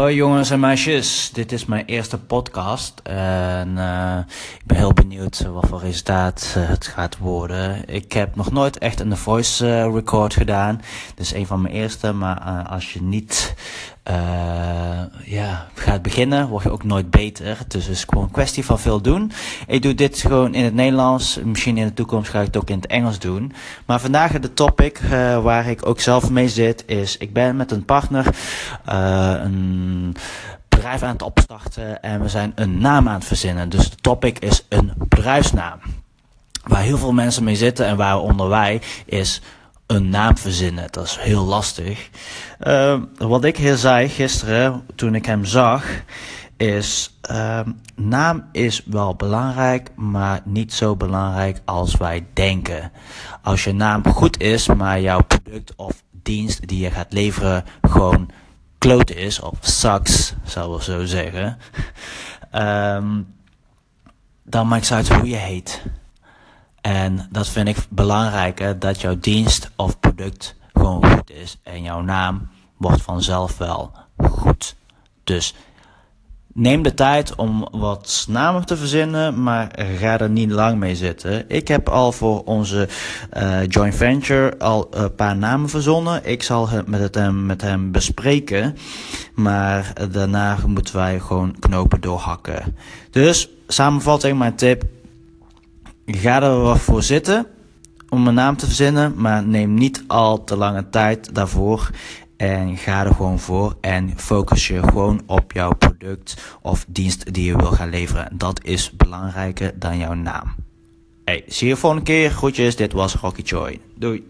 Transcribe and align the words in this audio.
Hoi 0.00 0.14
jongens 0.14 0.50
en 0.50 0.60
meisjes, 0.60 1.30
dit 1.32 1.52
is 1.52 1.64
mijn 1.64 1.84
eerste 1.84 2.18
podcast 2.18 3.00
en 3.02 3.76
uh, 3.76 4.18
ik 4.58 4.66
ben 4.66 4.76
heel 4.76 4.92
benieuwd 4.92 5.46
wat 5.52 5.66
voor 5.68 5.80
resultaat 5.80 6.54
uh, 6.56 6.68
het 6.68 6.86
gaat 6.86 7.18
worden. 7.18 7.88
Ik 7.88 8.12
heb 8.12 8.36
nog 8.36 8.50
nooit 8.50 8.78
echt 8.78 9.00
een 9.00 9.16
voice 9.16 9.66
uh, 9.66 9.94
record 9.94 10.34
gedaan, 10.34 10.80
is 11.16 11.32
een 11.32 11.46
van 11.46 11.60
mijn 11.60 11.74
eerste, 11.74 12.12
maar 12.12 12.66
als 12.68 12.92
je 12.92 13.02
niet 13.02 13.54
ja, 15.24 15.66
gaat 15.74 16.02
beginnen, 16.02 16.48
word 16.48 16.62
je 16.62 16.70
ook 16.70 16.84
nooit 16.84 17.10
beter. 17.10 17.58
Dus 17.68 17.84
het 17.84 17.94
is 17.94 18.04
gewoon 18.04 18.24
een 18.24 18.30
kwestie 18.30 18.64
van 18.64 18.78
veel 18.78 19.00
doen. 19.00 19.32
Ik 19.66 19.82
doe 19.82 19.94
dit 19.94 20.18
gewoon 20.18 20.54
in 20.54 20.64
het 20.64 20.74
Nederlands, 20.74 21.38
misschien 21.44 21.76
in 21.78 21.86
de 21.86 21.94
toekomst 21.94 22.30
ga 22.30 22.40
ik 22.40 22.46
het 22.46 22.56
ook 22.56 22.70
in 22.70 22.76
het 22.76 22.86
Engels 22.86 23.18
doen. 23.18 23.52
Maar 23.86 24.00
vandaag 24.00 24.32
de 24.32 24.54
topic 24.54 25.00
waar 25.42 25.66
ik 25.66 25.86
ook 25.86 26.00
zelf 26.00 26.30
mee 26.30 26.48
zit 26.48 26.84
is, 26.86 27.16
ik 27.16 27.32
ben 27.32 27.56
met 27.56 27.70
een 27.70 27.84
partner 27.84 28.26
een 28.84 30.16
bedrijf 30.68 31.02
aan 31.02 31.12
het 31.12 31.22
opstarten 31.22 32.02
en 32.02 32.20
we 32.20 32.28
zijn 32.28 32.52
een 32.54 32.78
naam 32.78 33.08
aan 33.08 33.14
het 33.14 33.24
verzinnen. 33.24 33.68
Dus 33.68 33.90
de 33.90 33.96
topic 33.96 34.38
is 34.38 34.66
een 34.68 34.92
bedrijfsnaam. 34.96 35.78
Waar 36.64 36.82
heel 36.82 36.98
veel 36.98 37.12
mensen 37.12 37.44
mee 37.44 37.56
zitten 37.56 37.86
en 37.86 37.96
waaronder 37.96 38.48
wij 38.48 38.80
is 39.04 39.42
een 39.90 40.08
naam 40.08 40.36
verzinnen. 40.38 40.88
Dat 40.90 41.04
is 41.04 41.16
heel 41.20 41.44
lastig. 41.44 42.10
Uh, 42.60 43.00
wat 43.16 43.44
ik 43.44 43.56
hier 43.56 43.76
zei 43.76 44.08
gisteren 44.08 44.82
toen 44.94 45.14
ik 45.14 45.26
hem 45.26 45.44
zag 45.44 45.84
is 46.56 47.18
uh, 47.30 47.60
naam 47.94 48.48
is 48.52 48.82
wel 48.84 49.14
belangrijk, 49.14 49.90
maar 49.96 50.40
niet 50.44 50.72
zo 50.72 50.96
belangrijk 50.96 51.60
als 51.64 51.96
wij 51.96 52.26
denken. 52.32 52.92
Als 53.42 53.64
je 53.64 53.72
naam 53.72 54.04
goed 54.04 54.40
is, 54.40 54.66
maar 54.66 55.00
jouw 55.00 55.22
product 55.22 55.72
of 55.76 56.02
dienst 56.22 56.68
die 56.68 56.80
je 56.80 56.90
gaat 56.90 57.12
leveren 57.12 57.64
gewoon 57.82 58.30
klote 58.78 59.14
is, 59.14 59.40
of 59.40 59.58
sucks, 59.60 60.34
zou 60.44 60.76
we 60.76 60.82
zo 60.82 61.04
zeggen, 61.04 61.58
um, 62.54 63.34
dan 64.52 64.68
maakt 64.68 64.88
het 64.88 64.92
uit 64.92 65.18
hoe 65.18 65.28
je 65.28 65.36
heet. 65.36 65.82
En 66.90 67.28
dat 67.30 67.48
vind 67.48 67.68
ik 67.68 67.76
belangrijker, 67.88 68.78
dat 68.78 69.00
jouw 69.00 69.16
dienst 69.20 69.70
of 69.76 70.00
product 70.00 70.56
gewoon 70.72 71.06
goed 71.06 71.30
is. 71.30 71.58
En 71.62 71.82
jouw 71.82 72.00
naam 72.00 72.48
wordt 72.76 73.02
vanzelf 73.02 73.58
wel 73.58 73.92
goed. 74.16 74.76
Dus 75.24 75.54
Neem 76.52 76.82
de 76.82 76.94
tijd 76.94 77.34
om 77.34 77.68
wat 77.70 78.26
namen 78.28 78.66
te 78.66 78.76
verzinnen, 78.76 79.42
maar 79.42 79.70
ga 79.98 80.18
er 80.18 80.30
niet 80.30 80.50
lang 80.50 80.78
mee 80.78 80.96
zitten. 80.96 81.44
Ik 81.48 81.68
heb 81.68 81.88
al 81.88 82.12
voor 82.12 82.44
onze 82.44 82.88
uh, 83.36 83.66
joint 83.68 83.94
venture 83.94 84.58
al 84.58 84.86
een 84.90 85.14
paar 85.14 85.36
namen 85.36 85.68
verzonnen. 85.68 86.24
Ik 86.24 86.42
zal 86.42 86.68
het 86.68 86.86
met, 86.86 87.14
hem, 87.14 87.46
met 87.46 87.60
hem 87.60 87.92
bespreken, 87.92 88.76
maar 89.34 89.92
daarna 90.10 90.58
moeten 90.66 90.96
wij 90.96 91.20
gewoon 91.20 91.58
knopen 91.58 92.00
doorhakken. 92.00 92.76
Dus 93.10 93.48
samenvatting, 93.66 94.38
mijn 94.38 94.54
tip: 94.54 94.84
ga 96.16 96.42
er 96.42 96.60
wat 96.60 96.78
voor 96.78 97.02
zitten 97.02 97.46
om 98.08 98.26
een 98.26 98.34
naam 98.34 98.56
te 98.56 98.66
verzinnen, 98.66 99.14
maar 99.16 99.46
neem 99.46 99.74
niet 99.74 100.04
al 100.06 100.44
te 100.44 100.56
lange 100.56 100.88
tijd 100.88 101.34
daarvoor. 101.34 101.90
En 102.36 102.76
ga 102.76 103.04
er 103.04 103.14
gewoon 103.14 103.38
voor 103.38 103.76
en 103.80 104.12
focus 104.16 104.66
je 104.66 104.82
gewoon 104.82 105.22
op 105.26 105.52
jouw 105.52 105.72
product 105.74 106.56
of 106.62 106.84
dienst 106.88 107.34
die 107.34 107.44
je 107.44 107.56
wil 107.56 107.70
gaan 107.70 107.90
leveren. 107.90 108.28
Dat 108.32 108.64
is 108.64 108.90
belangrijker 108.90 109.78
dan 109.78 109.98
jouw 109.98 110.14
naam. 110.14 110.54
Hey, 111.24 111.44
zie 111.46 111.68
je 111.68 111.76
volgende 111.76 112.04
keer. 112.04 112.30
Groetjes, 112.30 112.76
dit 112.76 112.92
was 112.92 113.14
Rocky 113.14 113.42
Joy. 113.42 113.80
Doei. 113.96 114.24